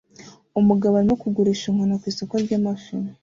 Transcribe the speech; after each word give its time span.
Umugabo 0.59 0.93
arimo 0.95 1.15
kugurisha 1.23 1.63
inkona 1.67 1.95
ku 2.01 2.05
isoko 2.11 2.33
ryamafi 2.43 2.93